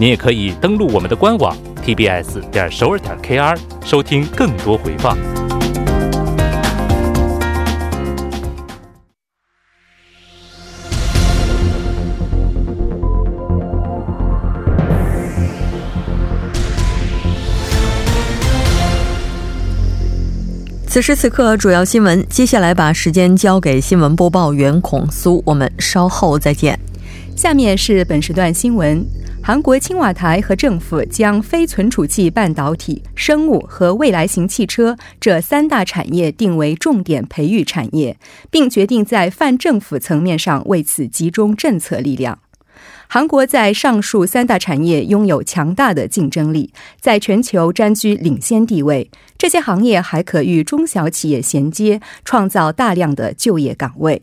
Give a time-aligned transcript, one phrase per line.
[0.00, 1.54] 您也可以登录我们的官网
[1.84, 3.54] tbs 点首尔点 kr
[3.84, 5.14] 收听更多回放。
[20.86, 22.26] 此时此刻，主要新闻。
[22.30, 26.80] 接下来把时间交给新闻播报员孔苏，我们稍后再见。
[27.40, 29.02] 下面是本时段新闻。
[29.42, 38.14] 韩国青瓦台和政府将非存储器半导体、生物和未来型汽车这三大产业定为重点培育产业，
[38.50, 42.38] 并决定在泛政府层面上为此集中政策力量。
[43.08, 49.10] 韩国在上述三大产业拥有强大的竞争力，在全球占据领先地位。
[49.38, 54.20] 这些行业还可与中小企业衔接，创造大量的就业岗位。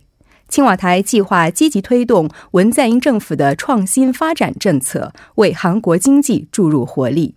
[0.47, 7.35] 青瓦台计划积极推动文在寅政府的创新发展政策，为韩国经济注入活力。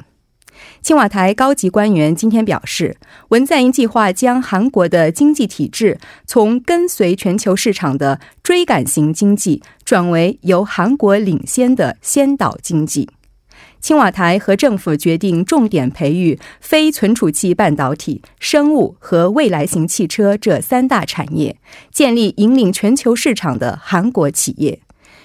[0.82, 2.96] 青瓦台高级官员今天表示，
[3.28, 13.08] 文在寅计划将韩国的经济体制从跟随全球市场的追赶型经济，转为由韩国领先的先导经济。
[13.80, 21.56] 青瓦台和政府决定重点培育非存储器半导体、生物和未来型汽车这三大产业，
[21.90, 24.80] 建立引领全球市场的韩国企业。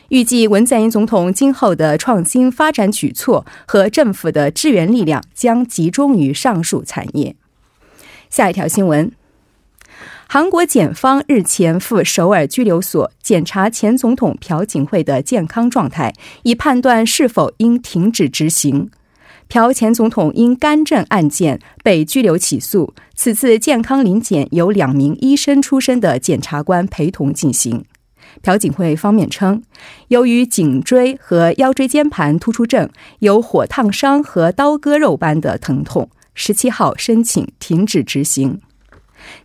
[0.10, 7.36] 预计文在寅总统今后的创新发展举措和政府的支援力量将集中于上述产业。
[8.30, 9.12] 下一条新闻。
[10.36, 16.14] 韩国检方日前赴首尔拘留所检查前总统朴槿惠的健康状态，
[16.44, 18.92] 以判断是否应停止执行。
[19.48, 27.86] 朴前总统因干政案件被拘留起诉，此次健康临检由两名医生出身的检察官陪同进行。
[28.42, 29.64] 朴槿惠方面称，
[30.10, 38.60] 由于颈椎和腰椎间盘突出症有火烫伤和刀割肉般的疼痛，十七号申请停止执行。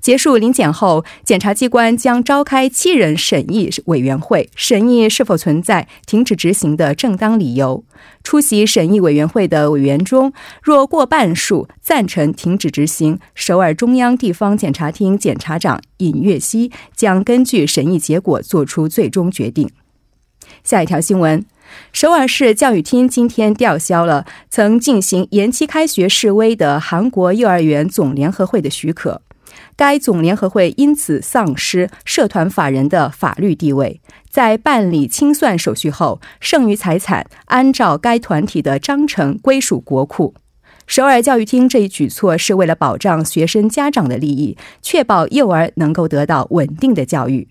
[0.01, 7.85] 结束临检后，检察机关将召开七人审议委员会，审议是否存在停止执行的正当理由。
[8.23, 10.33] 出席审议委员会的委员中，
[10.63, 19.71] 若过半数赞成停止执行，首尔中央地方检察厅检察长尹月熙将根据审议结果作出最终决定。
[20.65, 21.45] 下一条新闻：
[21.93, 29.23] 首尔市教育厅今天吊销了曾进行延期开学示威的韩国幼儿园总联合会的许可。
[29.81, 33.99] 该总联合会因此丧失社团法人的法律地位。
[34.29, 40.35] 在办理清算手续后，剩余财产按照该团体的章程归属国库。
[40.87, 47.49] 首尔教育厅这一举措是为了保障学生家长的利益，确保幼儿能够得到稳定的教育。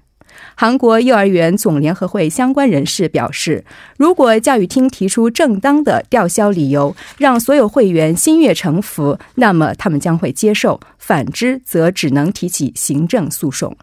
[0.56, 3.64] 韩国幼儿园总联合会相关人士表示，
[3.98, 13.76] 如果教育厅提出正当的吊销理由，让所有会员心悦诚服，那么他们将会接受；反之，则只能提起行政诉讼。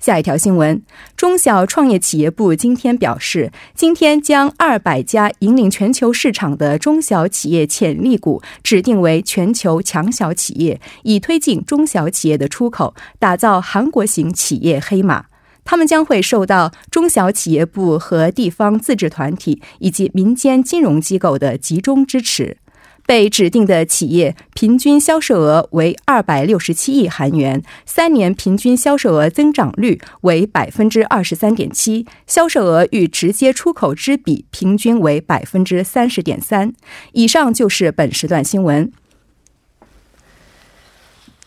[0.00, 0.82] 下一条新闻：
[1.16, 15.24] 中小创业企业部今天表示，今天将二百家引领全球市场的中小企业潜力股指定为全球强小企业，以推进中小企业的出口，打造韩国型企业黑马。
[15.64, 22.58] 他们将会受到中小企业部和地方自治团体以及民间金融机构的集中支持。
[23.06, 36.72] 被指定的企业平均销售额为二百六十七亿韩元，三年平均销售额增长率为百分之二十三点七，销售额与直接出口之比平均为百分之三十点三。
[37.12, 38.90] 以上就是本时段新闻。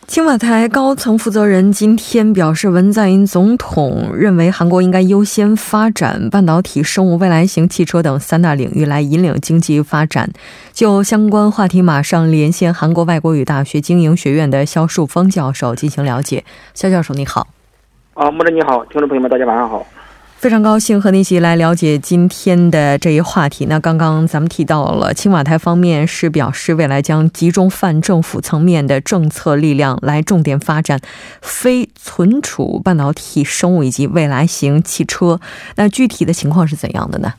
[0.07, 10.31] 青瓦台高层负责人今天表示，文在寅总统认为韩国应该优先发展半导体、生物、未来型汽车等三大领域来引领经济发展。
[10.71, 16.45] 就相关话题，马上连线韩国外国语大学经营学院的肖树峰教授进行了解。
[16.73, 17.45] 肖教授，你好。
[18.13, 19.85] 啊，穆总你好，听众朋友们，大家晚上好。
[20.37, 23.65] 非常高兴和你一起来了解今天的这一话题。
[23.65, 30.99] 那刚刚咱们提到了青瓦台方面是表示未来将集中泛政府层面的政策力量来重点发展
[31.41, 35.39] 非存储半导体生物以及未来型汽车。
[35.75, 37.33] 那具体的情况是怎样的呢？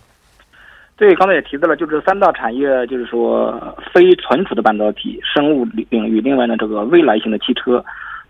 [0.96, 3.56] 对，刚才也提到了，就是三大产业，就是说
[3.94, 7.84] 非存储的半导体、生物领域，另外呢，这个未来型的汽车。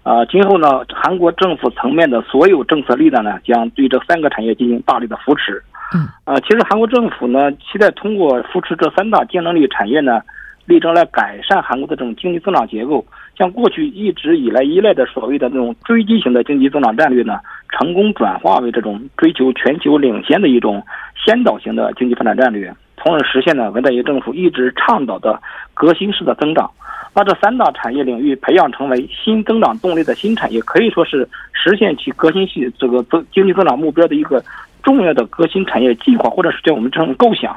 [0.09, 5.63] 啊，今后呢，韩国政府层面的所有政策力量呢，将对这三个产业进行大力的扶持。
[5.95, 10.23] 嗯，啊，其实韩国政府呢，期待通过扶持这三大竞争力产业呢，
[10.65, 13.05] 力争来改善韩国的这种经济增长结构，
[13.37, 17.39] 将过去一直以来依赖的所谓的这种追击型的经济增长战略呢，
[17.79, 20.83] 成功转化为这种追求全球领先的一种
[21.23, 25.39] 先导型的经济发展战略，从而实现呢文在寅政府一直倡导的
[25.75, 26.71] 革新式的增长。
[27.19, 34.41] 把这三大产业领域培养成为新增长动力的新产业，可以说是实现其革新系这个增经济增长目标的一个
[34.85, 37.53] 重要的革新产业计划，或者是叫我们称构想。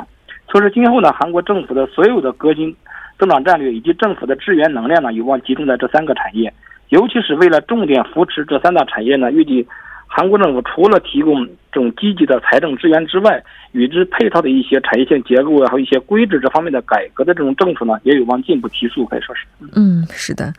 [0.50, 2.76] 所以说，今后呢，韩国政府的所有的革新
[3.20, 6.52] 增长战略以及政府的支援能量呢，有望集中在这三个产业，
[6.90, 9.68] 尤其是为了重点扶持这三大产业呢，预计。
[10.14, 13.42] 韩国政府除了提供这种积极的财政支援之外，
[13.72, 19.46] 与之配套的一些产业性结构啊，还有一些规制这方面的改革的这种政策呢，也有望进一步提速，可以说是。
[19.74, 20.54] 嗯，是的。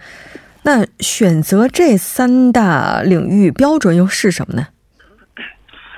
[0.64, 4.66] 那选择这三大领域标准又是什么呢？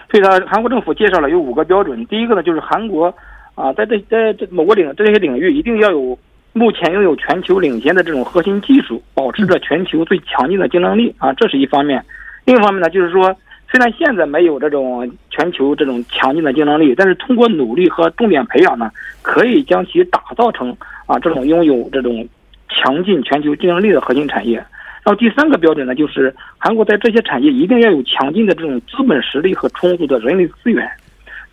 [0.08, 2.04] 对的，韩国政府介绍了有五个标准。
[2.06, 3.14] 第一个呢，就是韩国
[3.54, 6.18] 啊，在这在这某个领这些领域一定要有
[6.52, 12.04] 目前拥有全球领先的这种核心技术，保持着全球最强劲的竞争力啊，这是一方面。
[12.44, 13.32] 另一方面呢，就是说。
[13.74, 18.88] 虽然现在没有这种全球这种强劲的竞争力，但是通过努力和重点培养呢，
[19.20, 20.70] 可以将其打造成
[21.06, 22.24] 啊这种拥有这种
[22.68, 24.58] 强劲全球竞争力的核心产业。
[24.58, 30.88] 然后第三个标准呢，就是韩国在这些产业一定要有强劲的这种资本实力和充足的人力资源。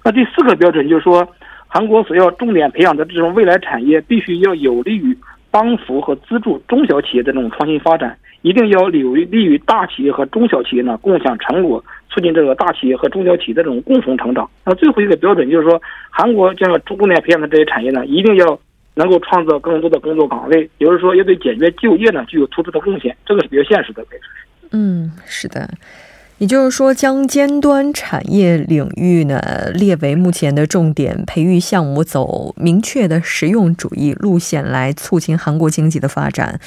[0.03, 1.27] 那第四个标准就是说，
[1.67, 5.17] 韩国所要重点培养的这种未来产业，必须要有利于
[5.49, 11.83] 帮扶和资助中小企业的这种创新发展，一定要有利于大企业和中小企业呢共享成果。
[12.11, 14.49] 促进这个大企业和中小企业的这种共同成长。
[14.65, 18.59] 那最后一个标准就是说，韩国将要重点培养的这些产业呢，一定要
[18.95, 23.15] 能够创造更多的工作岗位，也就是说，也对解决就业呢具有突出的贡献。
[23.25, 24.69] 这个是比较现实的，可以说。
[24.71, 25.69] 嗯，是的。
[26.37, 29.39] 也就是说，将尖端产业领域呢
[29.75, 36.59] 列为目前的重点培育项目，走明确的实用主义路线来促进韩国经济的发展。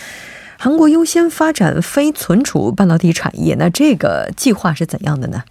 [0.58, 5.42] 韩国优先发展非存储半导体产业，那这个计划是怎样的呢？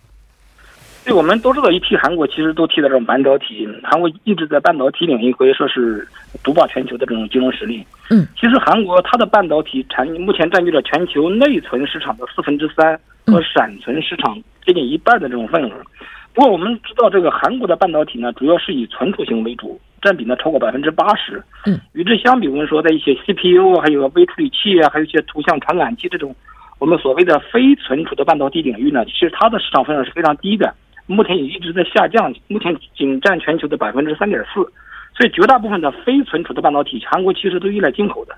[1.05, 3.67] 对，我们都知道，一提韩国，其实都提到这种半导体。
[3.83, 6.07] 韩国一直在半导体领域可以说是
[6.41, 7.85] 独霸全球的这种金融实力。
[8.09, 15.71] 嗯，其实韩国它的半导体产目前占据了全球内存市场的四分之三和闪存市场接近一半的这种份额。
[16.33, 19.79] 不过我们知道，这个韩国的半导体呢，主要是以存储型为主。
[20.03, 26.35] 占比呢超过百分之八十，嗯，与之相比，我们说在一些 CPU 还有微处理器啊，还有一些图像传感器这种
[26.79, 30.73] 我们所谓的非存储的半导体领域呢，其实它的市场份额是非常低的，
[31.05, 34.61] 目前也一直在下降，目前仅占全球的百分之三点四，
[35.17, 38.35] 所以绝大部分的非存储的半导体，韩国其实都依赖进口的，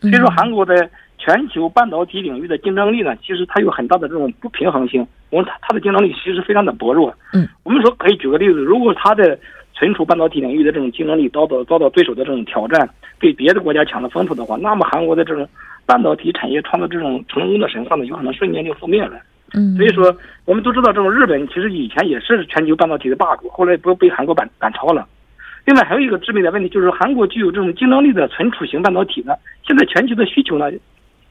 [0.00, 9.38] 所以说韩国在全球半导体领域的竞争力呢，其实它有很大的这种不平衡性，我们它它的竞争力其实非常的薄弱，嗯，我们说可以举个例子，如果它的
[9.80, 12.86] 存储半导体领域的这种竞争力遭到遭到对手的这种挑战，
[13.18, 15.48] 被别的国家抢了风头的话，那么韩国的这种
[15.86, 19.12] 半导体产业创造这种成功的神话呢，有可能瞬间就覆灭了。
[19.54, 25.08] 嗯，所以说我们都知道，这种日本其实以前也是全球半导体的霸主，后来不被韩国赶赶超了。
[25.64, 29.32] 另外还有一个致命的问题，就是韩国具有这种竞争力的存储型半导体呢，
[29.66, 30.70] 现在全球的需求呢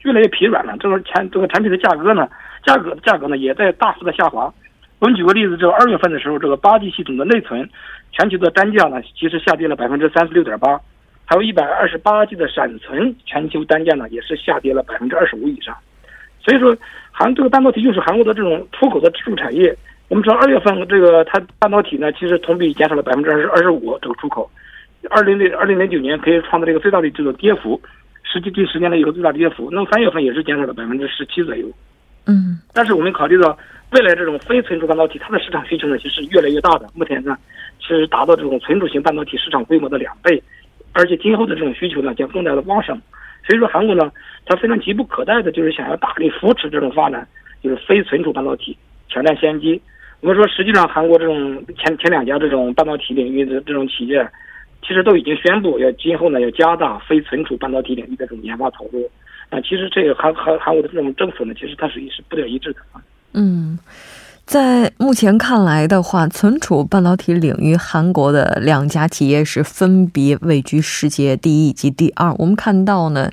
[0.02, 2.28] 越来越疲软了，这个产这个产品的价格呢，
[2.66, 4.52] 价格价格呢也在大幅的下滑。
[4.98, 7.66] 我们举个例子，这个二月份的时候，这个八 G 系统的内存。
[8.12, 10.80] 全球的单价呢，其实下跌了百分之三十六点八，
[11.24, 15.76] 还有一百二十八 G 的闪存，全球单价呢也是下跌了百分之二十五以上。
[16.44, 16.76] 所以说，
[17.12, 19.76] 韩这个半导体就是韩国的这种出口的支柱产业。
[20.08, 24.50] 我们知道二月份这个它半导体呢，其实同比减少了百分之二十二十五这个出口。
[25.08, 27.80] 二零零二零零九年可以创造这个最大的这个跌幅，
[28.24, 29.70] 实际近十年的一个最大跌幅。
[29.70, 31.66] 那么三月份也是减少了百分之十七左右。
[32.26, 33.56] 嗯，但是我们考虑到
[33.92, 36.86] 未来这种非存储半导体，它的市场需求呢，其实越来越大的。
[36.94, 37.36] 目前呢。
[37.82, 40.40] 是达到这种存储型半导体市场规模的两倍，
[40.92, 42.94] 而且今后的这种需求呢将更加的旺盛。
[43.44, 44.12] 所以说，韩国呢，
[44.44, 47.26] 它非常急不可待的就是想要大力扶持这种发展，
[47.64, 48.76] 就是非存储半导体，
[49.08, 49.80] 抢占先机。
[50.20, 54.24] 我们说，实际上韩国这种前前两家这种半导体领域的这种企业，
[54.82, 59.10] 其实都已经宣布要今后呢要加大非存储半导体领域的这种研发投入。
[59.48, 63.02] 啊，其实这个韩韩韩国的这种政府呢，其实它是是不得一致的啊。
[63.34, 63.78] 嗯。
[64.46, 72.34] 在目前看来的话，存储半导体领域，韩国的两家企业是分别位居世界第一以及第二。
[72.36, 73.30] 我们看到呢，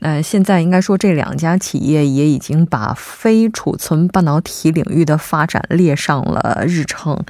[0.00, 7.22] 呃，现在应该说这两家企业也已经把非储存半导体领域的发展列上了日程。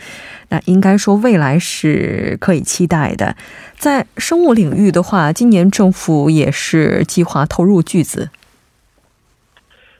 [0.51, 3.37] 那应该说未来是可以期待的。
[3.77, 8.31] 在生物领域的话，今年政府也是计划投入巨资。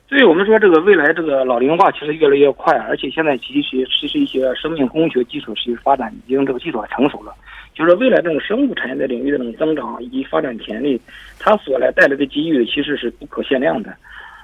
[0.07, 7.33] 所以我们说，这个未来这个老龄化其实越来越快，而且现在其实其实一些生命工学基础其实发展已经这个技术成熟了。
[7.73, 10.99] 就是未来这种生物产业的领域的这种增长以及发展潜力，
[11.39, 13.95] 它所来带来的机遇其实是不可限量的，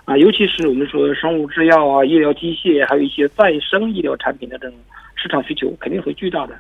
[0.06, 4.78] 啊，尤其是我们说生物制药啊、医疗机械，还有一些再生医疗产品的这种
[5.16, 6.58] 市场需求肯定会巨大的。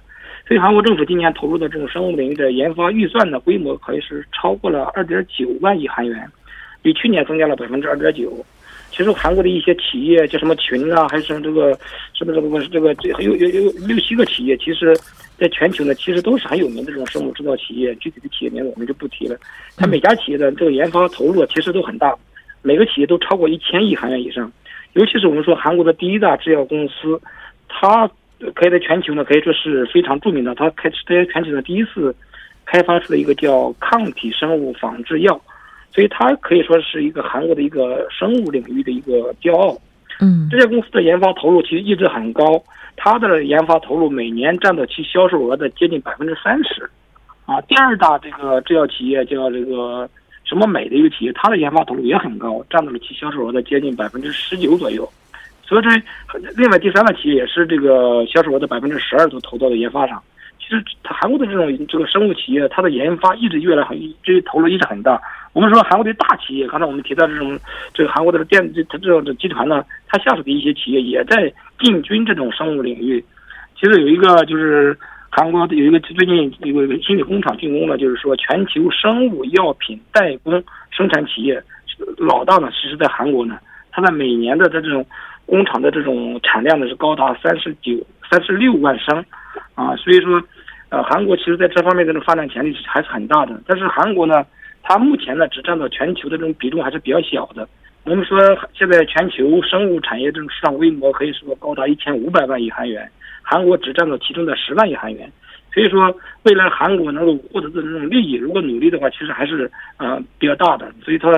[0.47, 6.29] 所以韩国政府今年投入的这种生物领域的研发预算的规模可以是超过了二点九万亿韩元，
[6.81, 8.45] 比去年增加了百分之二点九。
[8.97, 11.77] 其实韩国的一些企业，叫什么群啊，还是什么这个
[12.15, 14.97] 什么这个这个这有有有六七个企业，其实
[15.37, 17.93] 在全球呢，其实都是很有名的这种生物制造企业。
[17.97, 19.37] 具体的企业名字我们就不提了。
[19.75, 22.11] 它每家企业的这个研发投入其实都很大，
[22.63, 24.51] 每个企业都超过一千亿韩元以上。
[24.93, 27.21] 尤其是我们说韩国的第一大制药公司，
[27.69, 28.09] 它
[28.55, 30.55] 可以在全球呢可以说是非常著名的。
[30.55, 32.15] 它开在全球的第一次
[32.65, 35.39] 开发出了一个叫抗体生物仿制药。
[35.91, 39.77] 所以它可以说是一个韩国的一个生物领域的一个骄傲。
[40.19, 42.61] 嗯，这家公司的研发投入其实一直很高，
[42.95, 46.89] 它的研发投入每年占到其销售额的接近百分之三十。
[47.45, 50.09] 啊，第二大这个制药企业叫这个
[50.43, 55.07] 什么美的一个企业，它的研发投入也很高，占到了其销售额的接近百分之十九左右。
[55.63, 55.89] 所以这
[56.55, 60.21] 另外第三大企业也是这个销售额的百分之十二都投到了研发上。
[60.67, 65.17] 其实韩国的这种这个生物企业，它的研发一直越来很，这投入一直很大。
[65.53, 67.57] 我们说韩国的大企业，刚才我们提到这种，
[67.93, 73.23] 这个韩国的电这它这种的集团呢，它下属的一些企业也在进军这种生物领域。
[73.79, 74.97] 其实有一个就是
[75.29, 81.63] 韩国有一个最近有一个新的工厂竣工了，就是说全球生物药品代工生产企业
[82.17, 83.57] 老大呢，其实在韩国呢，
[83.89, 85.05] 它在每年的这种
[85.45, 87.93] 工厂的这种产量呢是高达三十九
[88.29, 89.23] 三十六万升
[89.75, 90.41] 啊，所以说
[90.89, 94.45] 呃韩国其实在这方面的这种发展潜力还是很大的，但是韩国呢。
[94.89, 97.67] 它目前呢，只占到全球的这种比重还是比较小的。
[98.05, 98.39] 我们说，
[98.73, 103.05] 现在全球生物产业这种市场规模可以说高达一千五百万亿韩元，
[103.41, 105.29] 韩国只占到其中的十万亿韩元。
[105.73, 110.89] 所以说，未来韩国能够获得的这种利益，如果努力的话，其实还是呃比较大的。
[111.03, 111.29] 所以它，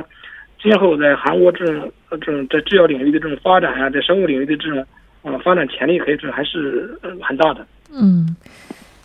[0.62, 4.86] 今后在韩国这种这种在制药领域的这种发展啊，在生物领域的这种
[5.24, 7.66] 呃发展潜力，可以说还是很大的。
[7.92, 8.28] 嗯，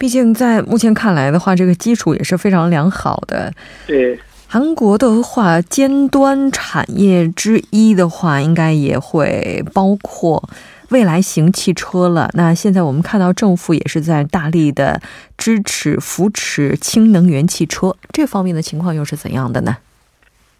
[0.04, 3.50] 毕竟在目前看来的话，这个基础也是非常良好的。
[3.86, 4.18] 对。
[4.46, 10.46] 韩国的话，尖端产业之一的话，应该也会包括
[10.90, 12.28] 未来型汽车了。
[12.34, 15.00] 那现在我们看到政府也是在大力的
[15.38, 19.74] 支持扶持氢能源汽车，这方面的情况又是怎样的呢？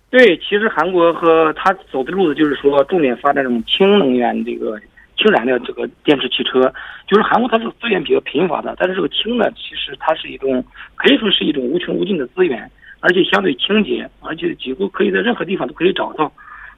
[0.08, 4.80] 对，其实韩国和他走的路子就是说，重点发展这种氢能源这个
[5.16, 6.72] 氢燃料这个电池汽车。
[7.06, 10.64] 就是韩国它是资源比较贫乏的，但是这个氢呢，其实它是一种
[10.96, 12.70] 可以说是一种无穷无尽的资源。
[13.00, 16.32] 而且相对清洁，而且几乎可以在任何地方都可以找到，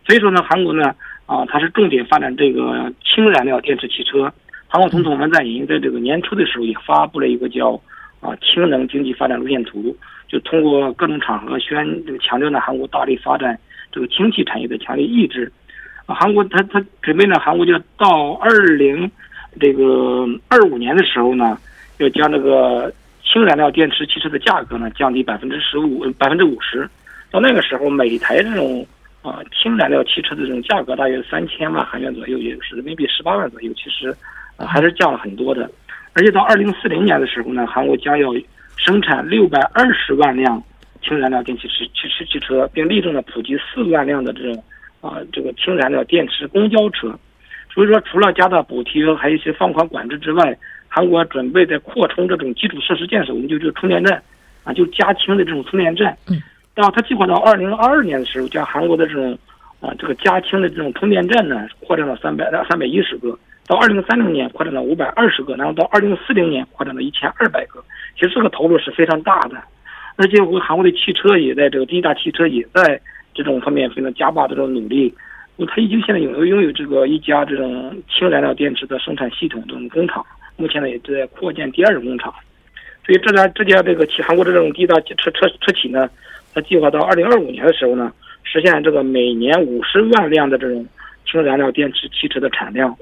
[0.05, 0.93] 所以说呢，韩国呢，
[1.25, 4.33] 啊，它是重点发展这个氢燃料电池汽车。
[4.67, 7.81] 韩国总统文在寅在这个年初的时候也发布了一个叫
[8.19, 13.57] 啊氢能经济发展路线图，就通过各种场合宣这个强调呢，韩国大力发展
[13.93, 15.53] 这个氢气产业的强烈意志。
[16.07, 19.11] 韩国他他准备呢，韩国就到二零
[19.61, 21.59] 这个二五年的时候呢，
[21.99, 22.93] 要将这个。
[23.29, 26.89] 氢燃料电池汽车的价格呢，降低百分之十五、百分之五十。
[27.29, 28.87] 到那个时候，每台这种
[29.21, 33.71] 啊氢燃料汽车的这种价格大约三千万韩元左右，也就是人民币十八万左右。
[33.75, 34.15] 其实
[34.57, 35.69] 啊还是降了很多的。
[36.13, 38.33] 而且到二零四零年的时候呢，韩国将要
[38.77, 40.63] 生产六百二十万辆
[41.03, 44.65] 氢燃料电气汽汽汽车，并力争呢普及四万辆的这种
[45.07, 47.17] 啊这个氢燃料电池公交车。
[47.73, 50.57] 所以说，除了加大补贴，还有一些放宽管制之外。
[50.89, 54.23] 韩国准备在扩充这种基础设施建设，我们就就充电站，
[54.65, 56.17] 啊，就加氢的这种充电站。
[56.27, 56.41] 嗯。
[56.75, 59.37] 然后他计划到二零二二年的时候，将韩国的这种
[59.81, 67.85] 啊这个加氢的这种充电站呢，扩展到三百三百一十个，到二零三零年扩展到五百二十个，然后到二零四零年扩展到一千二百个。
[68.15, 69.63] 其实这个投入是非常大的，
[70.17, 72.99] 而且我们韩国的汽车也在这个第一大汽车也在
[73.37, 75.15] 这种方面非常加大这种努力。
[75.69, 80.25] 他已经现在拥有拥有这个一家这种氢燃料电池的生产系统这种工厂。
[80.57, 82.33] 目前呢也正在扩建第二个工厂，
[83.05, 86.09] 所以这家这家这个汽韩国的这种第一大车车车企呢，
[86.55, 88.13] 它计划到二零二五年的时候呢，
[88.43, 90.87] 实现这个每年五十万辆的这种
[91.27, 92.95] 氢燃料电池汽车的产量。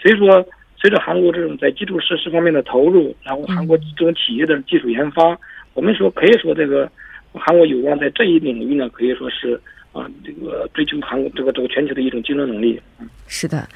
[0.00, 0.44] 所以说，
[0.76, 5.36] 随着韩国这种在基础设施方面的投入，然后韩国这种企业的技术研发，
[5.74, 6.88] 我们说可以说这个
[7.32, 9.60] 韩国有望在这一领域呢，可以说是
[9.96, 12.80] 啊这个追求韩国这个这个全球的一种竞争能力。
[13.26, 13.68] 是的。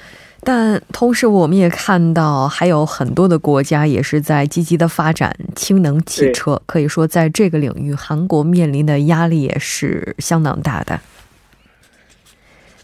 [0.42, 6.60] 但同时，我们也看到还有很多的国家也是在积极的发展氢能汽车。
[6.64, 10.98] 可以说，在这个领域，韩国面临的压力也是相当大的。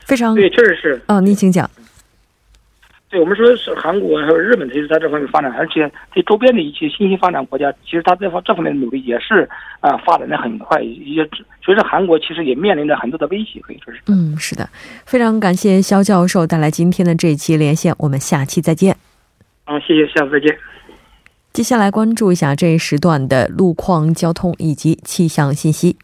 [0.04, 1.00] 非常对，确实是。
[1.08, 1.70] 哦，您请讲。
[3.08, 9.48] 对我们说是韩国还有日本，其实在这方面发展，而且对周边的一些新兴发展国家，其实它这方这方面的努力也是
[9.80, 10.82] 啊发展的很快。
[10.82, 11.26] 也
[11.64, 14.00] 随着韩国其实也面临着很多的威胁，可以说是。
[14.08, 14.68] 嗯，是的，
[15.04, 18.96] 非常感谢肖教授带来今天的这一期连线，我们下期再见。
[19.66, 20.58] 嗯，谢谢，下次再见。
[21.52, 25.96] 接下来关注一下这一时段的路况、交通以及气象信息。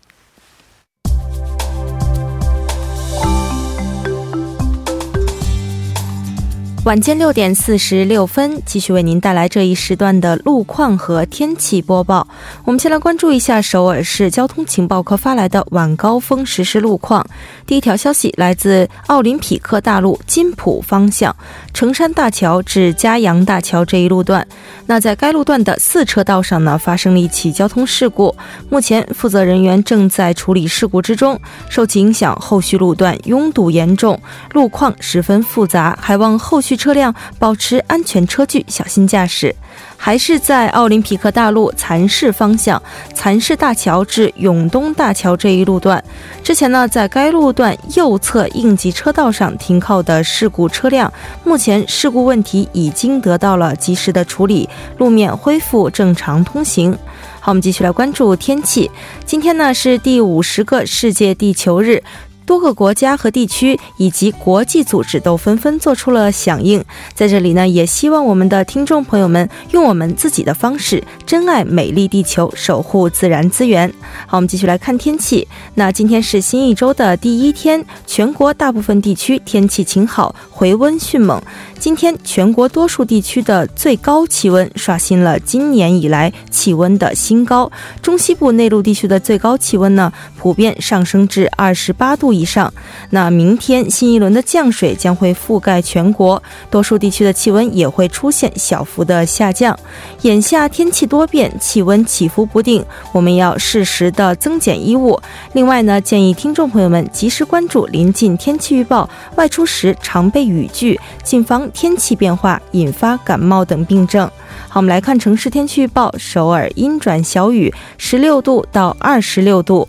[6.84, 12.26] 晚间六点四十六分，继续为您带来这一时段的路况和天气播报。
[12.64, 17.24] 我们先来关注一下首尔市交通情报科发来的晚高峰实时路况。
[17.68, 21.34] 第一条消息来自奥林匹克大路金浦方向
[21.72, 24.44] 成山大桥至嘉阳大桥这一路段。
[24.86, 28.34] 那在该路段的四车道上呢，发生了一起交通事故，
[28.68, 31.40] 目前负责人员正在处理事故之中。
[31.68, 34.20] 受其影响，后续路段拥堵严重，
[34.52, 36.71] 路况十分复杂，还望后续。
[36.76, 39.54] 车辆保持安全车距，小心驾驶。
[39.96, 42.82] 还是在奥林匹克大路蚕市方向
[43.14, 46.02] 蚕市大桥至永东大桥这一路段，
[46.42, 51.10] 之前呢，在该路段右侧应急车道上停靠的事故车辆，
[51.44, 56.92] 目前事故问题已经得到了及时的处理，路面恢复正常通行。
[57.38, 58.90] 好，我们继续来关注天气。
[59.24, 62.02] 今天呢是第五十个世界地球日。
[62.44, 66.84] 多个国家和地区以及国际组织都纷纷做出了响应。
[67.14, 73.92] 在这里呢，也希望我们的听众朋友们用我们自己的方式，珍爱美丽地球，守护自然资源。
[74.26, 75.46] 好，我们继续来看天气。
[75.74, 81.40] 那今天是新一周的第一天，全国大部分地区天气晴好，回温迅猛。
[81.78, 87.70] 今天全国多数地区的最高气温刷新了今年以来气温的新高。
[88.00, 92.72] 中西部内陆地区的最高气温呢，普遍上升至二十八度以上。
[93.10, 99.78] 那明天新一轮的降水将会覆盖全国，多数地区的气温也会出现小幅的下降。
[100.22, 105.20] 眼下天气多变，气温起伏不定，我们要适时的增减衣物。
[105.52, 111.62] 另外呢，建议听众朋友们及时关注临近天气预报，外出时常备雨具，谨防。
[111.72, 114.24] 天气变化引发感冒等病症。
[114.68, 119.88] 好，我们来看城市天气预报：首尔阴转小雨，十六度到二十六度。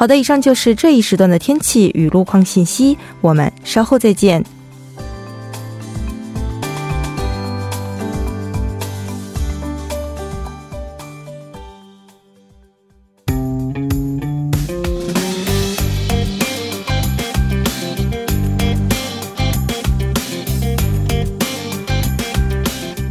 [0.00, 2.96] 好的，以上就是这一时段的天气与路况信息。
[3.20, 4.42] 我们稍后再见。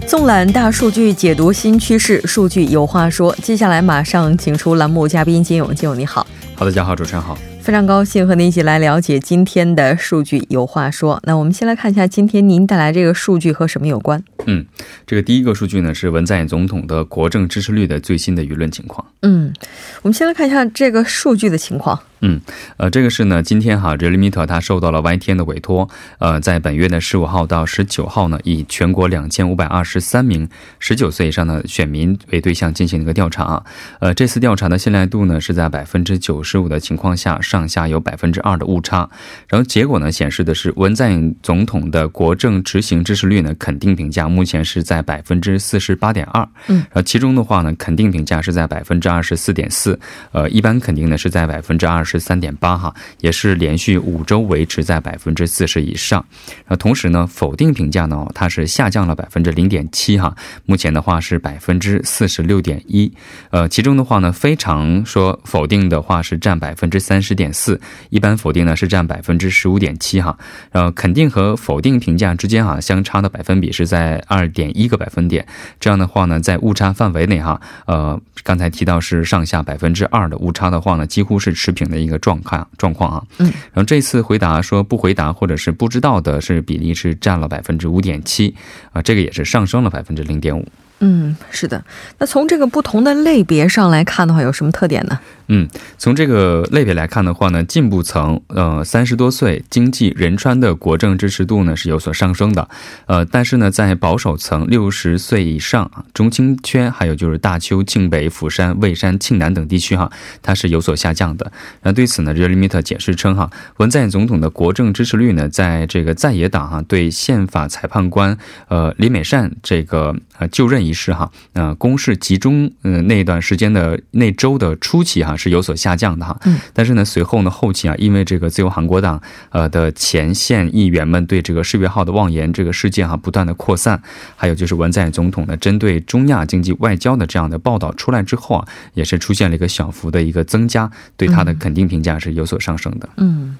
[0.08, 3.36] 纵览大数据，解读新趋势，数据有话说。
[3.44, 6.26] 接下来马上请出栏目嘉宾金勇，金勇你好。
[6.60, 7.38] 好的，家好，主持人好。
[7.62, 11.18] 非常高兴和您一起来了解今天的数据有话说。
[11.24, 14.22] 那我们先来看一下今天您带来这个数据和什么有关？
[14.46, 14.66] 嗯，
[15.08, 19.08] 这个第一个数据呢是文在寅总统的国政支持率的最新的舆论情况。
[19.22, 19.54] 嗯，
[20.02, 21.98] 我们先来看一下这个数据的情况。
[22.22, 22.42] 嗯，
[22.78, 30.48] 呃，这个是呢，今天哈，这 limit 它受到了 YTN 的委托，呃，在本月的十五号到十九号呢，以全国两千五百二十三名
[30.80, 33.64] 十九岁以上的选民为对象进行了一个调查，
[34.00, 39.10] 呃，这次调查的信赖度呢是在百分之九十五的情况下，上下有百分之二的误差，
[39.48, 49.98] 然后结果呢显示的是文在寅总统的国政执行支持率呢肯定评价目前是在百分之四十八点二，嗯，然后其中的话呢肯定评价是在百分之二十四点四，
[50.34, 52.04] 呃，一般肯定呢是在百分之二。
[52.10, 56.26] 是三点八哈，也是连续五周维持在百分之四十以上。
[56.68, 63.14] 那同时呢，否定评价呢，它是下降了百分之零点七哈，目前的话是百分之四十六点一。
[63.52, 70.36] 呃，其中的话呢，非常说否定的话是占百分之三十点四，一般否定呢是占百分之十五点七哈。
[70.72, 75.46] 呃肯定和否定评价之间哈，相差的百分比是在二点一个百分点。
[75.80, 81.99] 这样的话呢，在误差范围内哈，呃，刚才提到是上下百分之二的误差的话呢，几乎是持平的。
[82.00, 88.56] 一个状况状况啊，嗯，然后这次回答说不回答或者是不知道的是比例是占了百分之五点七
[88.92, 90.66] 啊，这个也是上升了百分之零点五。
[91.02, 91.84] 嗯，是的。
[92.18, 95.20] 那从这个不同的类别上来看的话，有什么特点呢？
[95.52, 102.70] 嗯，从这个类别来看的话呢，进步层，呃，三十多岁，经济仁川的国政支持度呢是有所上升的，
[103.08, 110.12] 呃，但是呢，在保守层，六十岁以上，中青圈，还有就是大邱、庆北、釜山、蔚山、庆南等地区哈，
[110.44, 111.52] 它是有所下降的。
[111.82, 125.38] 那对此呢，热力米特解释称哈，文在寅总统的国政支持率呢，在这个在野党哈对宪法裁判官呃李美善这个呃就任仪式哈，呃攻势集中呃那段时间的那周的初期哈。
[125.40, 134.00] 是有所下降的哈，嗯，但是呢，随后呢，后期啊，因为这个自由韩国党呃的前线议员们对这个世越号的妄言这个事件哈不断的扩散，
[134.36, 143.08] 还有就是文在寅总统呢针对中亚经济外交的这样的报道出来之后啊，也是出现了一个小幅的一个增加，对他的肯定评价是有所上升的。
[143.16, 143.58] 嗯，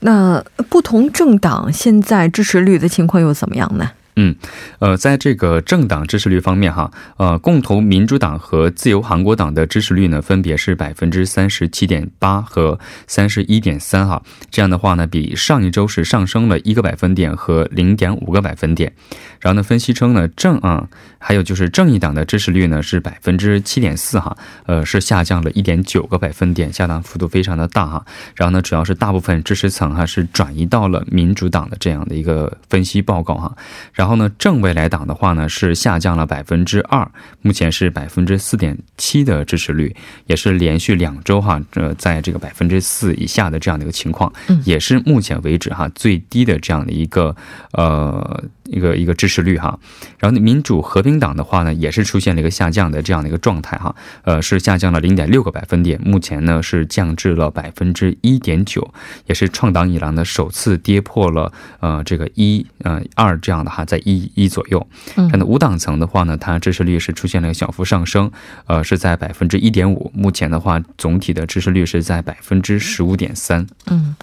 [0.00, 3.92] 那不同政党现在支持率的情况又怎么样呢？
[4.16, 4.34] 嗯，
[4.80, 18.92] 呃，在这个政党支持率方面，哈，呃，共同民主党和自由韩国党的支持率呢，分别是百分之三十七点八和三十一点三，哈，这样的话呢，比上一周是上升了一个百分点和零点五个百分点。
[19.38, 28.04] 然后呢，分析称呢，正啊，还有就是正义党的支持率呢是百分之七点四，哈，呃，是下降了一点九个百分点，下降幅度非常的大，哈。
[28.34, 33.56] 然后呢，主要是大部分支持层哈是转移到了民主党的这样的一个分析报告，哈。
[34.00, 37.06] 然后呢，正未来党的话呢是下降了百分之二，
[37.42, 44.32] 目前是百分之四点七的支持率，也是连续两周哈，呃，在这个百分之四以下的这样的一个情况，
[44.64, 47.36] 也是目前为止哈最低的这样的一个
[47.72, 49.78] 呃一个一个支持率哈。
[50.18, 58.94] 然后呢，民主和平党的话呢，也是出现了一个下降的这样的一个状态哈，呃，是下降了零点六个百分点，目前呢是降至了百分之一点九，
[59.26, 63.84] 也是创党以来呢首次跌破了呃这个一呃二这样的哈。
[63.90, 68.30] 在一一左右，嗯，那五档层的话呢，它支持率是出现了小幅上升，
[68.66, 70.12] 呃，是在百分之一点五。
[70.14, 73.66] 目前的话，总体的支持率是在百分之十五点三。
[73.88, 74.14] 嗯，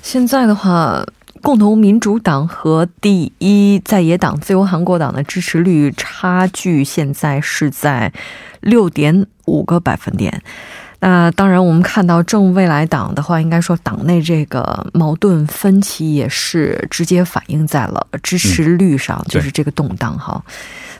[0.00, 1.04] 现在的话，
[1.42, 8.12] 共同民主党和第一在野党自由韩国党的支持率差距现在是在
[8.60, 10.42] 六点五个百分点。
[10.98, 20.42] 那当然，我们看到正未来党的话，应该说党内这个矛盾分歧也是直接反映在了支持率上，就是这个动荡哈。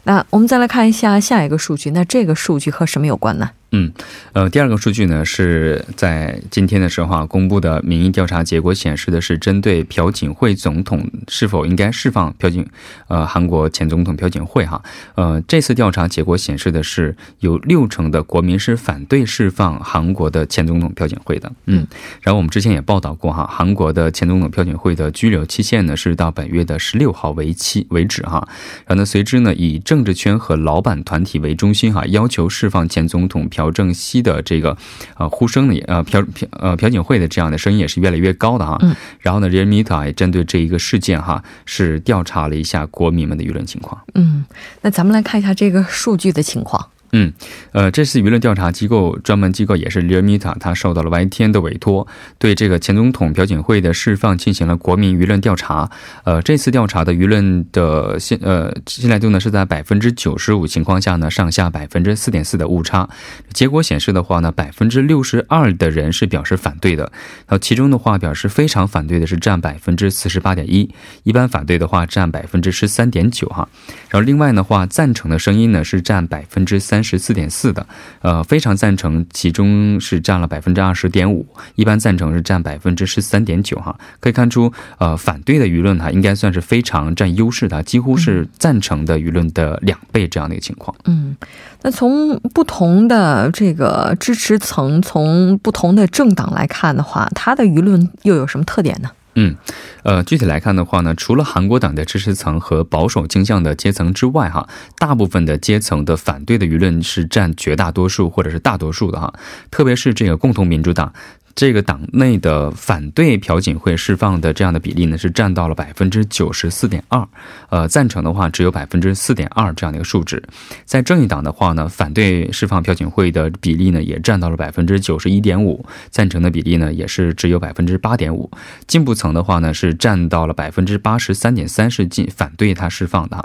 [0.05, 3.51] 那我们再来看一下下一个数据，那这个数据和什么有关呢？
[3.73, 3.93] 嗯，
[4.33, 12.65] 呃，第二个数据呢是在今天的时候啊公布的民意调查结果显示的是针对朴槿惠总统是否应该释放朴槿，
[13.09, 14.81] 呃，韩国前总统朴槿惠哈，
[15.17, 21.51] 呃，这次调查结果显示的是有六成的国民是反对释放韩国的前总统朴槿惠的。
[21.67, 21.85] 嗯，
[22.23, 28.47] 然后我们之前也报道过哈，韩国的前总统朴槿惠的拘留期限呢是到本月的十六号为期为止哈，
[28.87, 33.51] 然后呢随之呢以政治圈和老板团体为中心哈，要求释放前总统。
[33.57, 34.77] 朴正熙的这个
[35.17, 38.77] 呃呼声呢，也呃朴朴呃朴槿惠的这样的声音也是越来越高的哈。
[38.83, 38.95] 嗯。
[39.21, 43.99] 然后呢，人民塔也针对这一个事件哈，是调查了一下国民们的舆论情况。
[44.15, 44.45] 嗯，
[44.83, 46.89] 那咱们来看一下这个数据的情况。
[47.19, 47.33] 嗯，
[47.73, 52.07] 呃，这次舆论调查机构专门机构也是 r e m i t a 他受到了 YTN 的委托，
[52.39, 55.91] 对这个前总统朴槿惠的释放进行了国民舆论调查。
[56.25, 63.09] 呃，这次调查的舆论的信呃信赖度呢是在百分之九十五情况下呢上下百分之四点四的误差。
[63.55, 67.05] 结果显示的话呢，百分之六十二的人是表示反对的，
[67.47, 70.91] 然后其中的话表示非常反对的是占百分之四十八点一，
[71.23, 73.67] 一般反对的话占百分之十三点九哈。
[74.11, 77.06] 然后另外的话赞成的声音呢是占百分之三。
[77.07, 77.87] 三十四点四的，
[78.21, 90.97] 呃，非常赞成，其中是占了百分之二十点五，一般赞成是占百分之十三点九，哈，可以看出，呃，反对的舆论哈，应该算是非常占优势的，几乎是赞成的舆论的两倍这样的一个情况。
[91.05, 91.37] 嗯，
[91.83, 99.09] 那从不同的这个支持层，从不同的政党来看的话，它的舆论又有什么特点呢？
[99.39, 99.55] 嗯，
[100.03, 104.67] 呃，具体来看的话呢，除了韩国党的支持层和保守倾向的阶层之外，哈，
[104.99, 109.33] 大部分的阶层的反对的舆论是占绝大多数或者是大多数的哈，
[109.71, 111.13] 特别是这个共同民主党。
[111.57, 117.27] 这个党内的反对朴槿惠释放的这样的比例呢，是占到了百分之九十四点二，
[117.71, 120.43] 呃，赞成的话只有百分之四点二这样的一个数值。
[120.85, 128.51] 在正义党的话呢，反对释放朴槿惠的比例呢，也占到了百分之九十一点五，赞成的比例呢，也是只有百分之八点五。
[128.87, 133.37] 进步层的话呢，是占到了百分之八十三点三是进反对他释放的，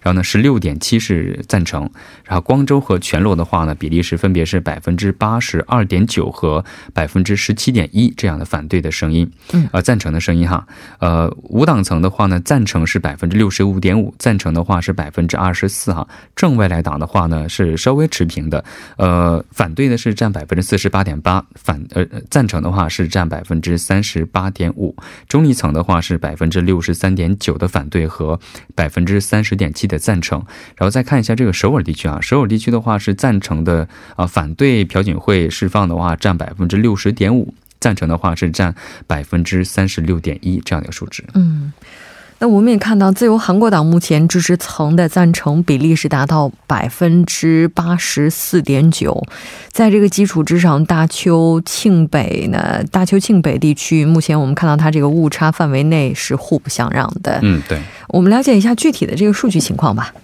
[0.00, 1.90] 然后呢，十六点七是赞成。
[2.22, 7.55] 然后光州和全罗的话呢，比例是分别是百分之八十二点九和百分之十。
[7.56, 10.66] 七点一这样的反对的声音，嗯，呃，赞成的声音哈，
[11.00, 18.64] 呃，无党层的话呢，赞成是百分之六十五点五，赞成的话是百分之二十四哈，正外来党的话呢是稍微持平的，
[18.98, 24.94] 呃，反对的是占百分之四十八点八，反呃赞成的话是占百分之三十八点五，
[25.28, 28.38] 中立层的话是百分之六十三点九的反对和
[28.74, 30.44] 百分之三十点七的赞成，
[30.76, 37.45] 然后再看一下这个首尔地区啊，首尔地区的话是赞成的啊，反对朴槿惠释放的话占百分之六十点五，
[37.80, 38.74] 赞成的话是占
[39.06, 41.24] 百分之三十六点一这样的一个数值。
[41.34, 41.72] 嗯，
[42.38, 49.22] 那我们也看到，自由韩国党目前支持层的赞成比例是达到百分之八十四点九。
[49.70, 57.38] 在这个基础之上，大邱庆北呢，大邱庆北地区目前我们看到它这个误差范围内是互不相让的。
[57.42, 57.80] 嗯，对。
[58.08, 60.12] 我们了解一下具体的这个数据情况吧。
[60.14, 60.20] 嗯，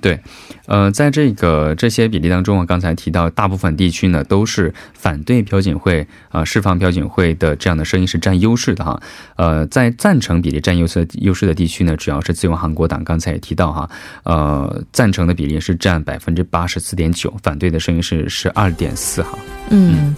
[0.00, 0.20] 对，
[0.66, 9.00] 呃，在这个这些比例当中我，刚才提到大部分地区呢都是反对朴槿惠啊释放朴槿惠的这样的声音是占优势的哈，
[9.36, 13.90] 呃，在赞成比例占优势优势的地区呢，主要是自由韩国党，刚才也提到哈，
[14.24, 19.38] 呃，赞成的比例是占百分之八十四点九，反对的声音是十二点四哈。
[19.70, 20.14] 嗯，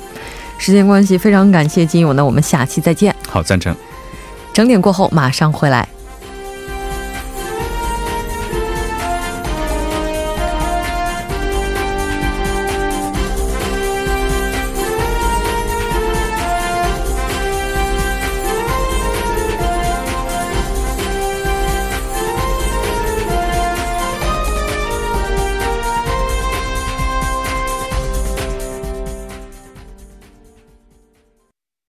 [0.59, 3.15] 时间关系，非常感谢金勇，那我们下期再见。
[3.29, 3.75] 好，赞成。
[4.53, 5.89] 整点过后马上回来。